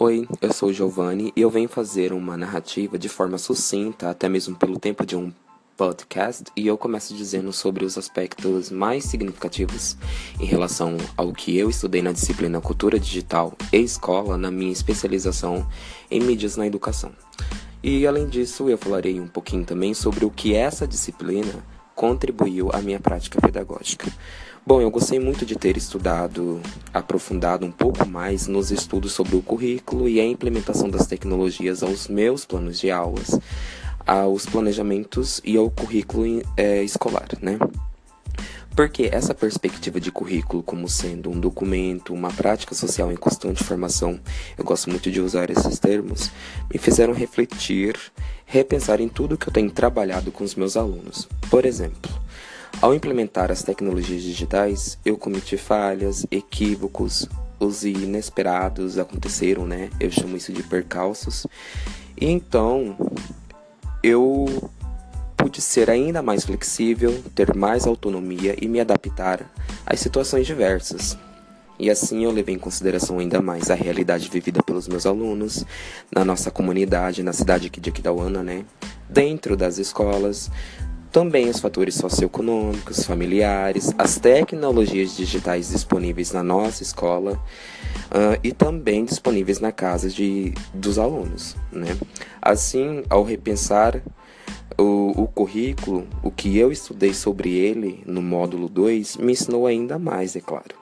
[0.00, 4.28] Oi, eu sou o Giovanni e eu venho fazer uma narrativa de forma sucinta, até
[4.28, 5.32] mesmo pelo tempo de um
[5.76, 9.96] podcast, e eu começo dizendo sobre os aspectos mais significativos
[10.38, 15.66] em relação ao que eu estudei na disciplina Cultura Digital e Escola na minha especialização
[16.08, 17.10] em mídias na educação.
[17.82, 21.64] E além disso, eu falarei um pouquinho também sobre o que essa disciplina
[21.98, 24.08] contribuiu à minha prática pedagógica.
[24.64, 26.60] Bom, eu gostei muito de ter estudado,
[26.94, 32.06] aprofundado um pouco mais nos estudos sobre o currículo e a implementação das tecnologias aos
[32.06, 33.40] meus planos de aulas,
[34.06, 37.58] aos planejamentos e ao currículo é, escolar, né?
[38.78, 44.20] Porque essa perspectiva de currículo como sendo um documento, uma prática social em constante formação,
[44.56, 46.30] eu gosto muito de usar esses termos,
[46.72, 47.98] me fizeram refletir,
[48.46, 51.28] repensar em tudo que eu tenho trabalhado com os meus alunos.
[51.50, 52.08] Por exemplo,
[52.80, 59.90] ao implementar as tecnologias digitais, eu cometi falhas, equívocos, os inesperados aconteceram, né?
[59.98, 61.48] Eu chamo isso de percalços.
[62.16, 62.96] E então,
[64.04, 64.70] eu
[65.58, 69.44] pude ser ainda mais flexível, ter mais autonomia e me adaptar
[69.84, 71.18] às situações diversas.
[71.80, 75.64] E assim eu levei em consideração ainda mais a realidade vivida pelos meus alunos,
[76.14, 78.64] na nossa comunidade, na cidade aqui de Aquidauana, né?
[79.08, 80.48] Dentro das escolas,
[81.10, 89.04] também os fatores socioeconômicos, familiares, as tecnologias digitais disponíveis na nossa escola uh, e também
[89.04, 91.56] disponíveis na casa de, dos alunos.
[91.72, 91.96] Né?
[92.40, 94.00] Assim, ao repensar
[94.78, 99.98] o, o currículo, o que eu estudei sobre ele no módulo 2 me ensinou ainda
[99.98, 100.76] mais, é claro.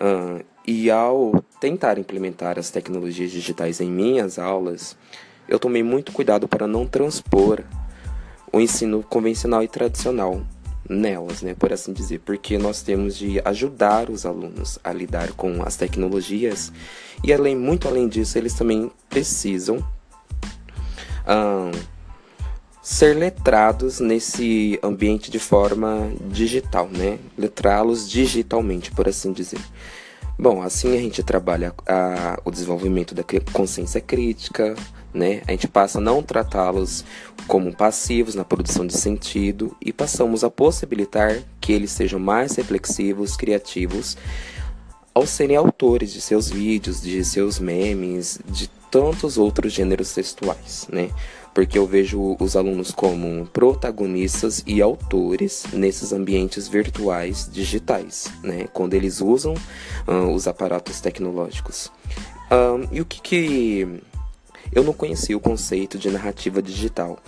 [0.00, 4.96] Uh, e ao tentar implementar as tecnologias digitais em minhas aulas,
[5.48, 7.64] eu tomei muito cuidado para não transpor
[8.52, 10.42] o ensino convencional e tradicional
[10.88, 15.62] nelas, né, por assim dizer, porque nós temos de ajudar os alunos a lidar com
[15.62, 16.72] as tecnologias
[17.22, 19.84] e além muito além disso eles também precisam
[22.88, 29.60] ser letrados nesse ambiente de forma digital, né, letrá-los digitalmente, por assim dizer.
[30.38, 34.74] Bom, assim a gente trabalha a, o desenvolvimento da consciência crítica,
[35.12, 35.42] né?
[35.46, 37.04] A gente passa a não tratá-los
[37.46, 43.36] como passivos na produção de sentido e passamos a possibilitar que eles sejam mais reflexivos,
[43.36, 44.16] criativos,
[45.12, 51.10] ao serem autores de seus vídeos, de seus memes, de tantos outros gêneros textuais, né?
[51.58, 58.68] Porque eu vejo os alunos como protagonistas e autores nesses ambientes virtuais digitais, né?
[58.72, 59.54] Quando eles usam
[60.06, 61.90] uh, os aparatos tecnológicos.
[62.48, 64.00] Um, e o que, que
[64.72, 67.18] eu não conhecia o conceito de narrativa digital.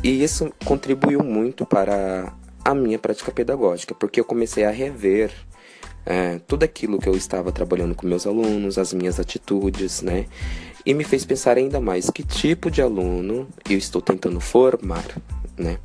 [0.00, 2.32] E isso contribuiu muito para
[2.64, 5.32] a minha prática pedagógica, porque eu comecei a rever
[6.04, 10.26] é, tudo aquilo que eu estava trabalhando com meus alunos, as minhas atitudes, né?
[10.84, 15.04] E me fez pensar ainda mais que tipo de aluno eu estou tentando formar,
[15.56, 15.78] né?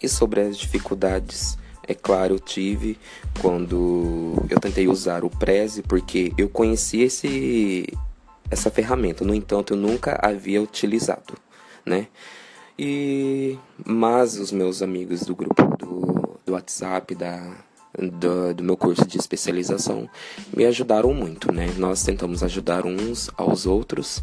[0.00, 2.96] E sobre as dificuldades, é claro, eu tive
[3.40, 7.86] quando eu tentei usar o Prezi, porque eu conheci esse
[8.50, 9.24] essa ferramenta.
[9.24, 11.34] No entanto, eu nunca havia utilizado,
[11.84, 12.06] né?
[12.78, 17.67] E mas os meus amigos do grupo do, do WhatsApp da
[17.98, 20.08] do, do meu curso de especialização
[20.56, 21.72] me ajudaram muito, né?
[21.76, 24.22] Nós tentamos ajudar uns aos outros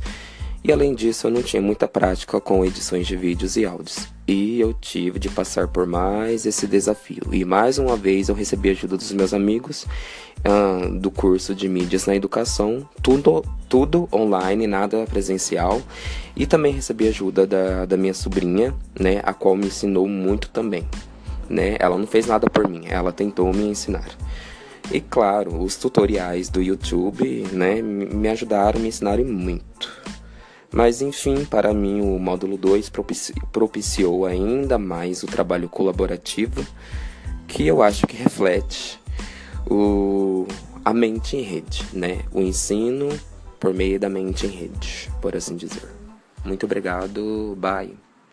[0.68, 4.08] e além disso, eu não tinha muita prática com edições de vídeos e áudios.
[4.28, 7.22] E eu tive de passar por mais esse desafio.
[7.32, 9.86] E mais uma vez eu recebi ajuda dos meus amigos
[11.00, 15.80] do curso de mídias na educação, tudo, tudo online, nada presencial.
[16.36, 20.84] E também recebi ajuda da, da minha sobrinha, né, a qual me ensinou muito também.
[21.50, 21.76] Né?
[21.80, 24.10] Ela não fez nada por mim, ela tentou me ensinar.
[24.92, 29.92] E claro, os tutoriais do YouTube, né, me ajudaram, me ensinaram muito.
[30.72, 32.92] Mas enfim, para mim o módulo 2
[33.52, 36.66] propiciou ainda mais o trabalho colaborativo,
[37.48, 39.00] que eu acho que reflete
[39.70, 40.46] o,
[40.84, 42.20] a mente em rede, né?
[42.32, 43.10] O ensino
[43.60, 45.90] por meio da mente em rede, por assim dizer.
[46.44, 48.05] Muito obrigado, bye.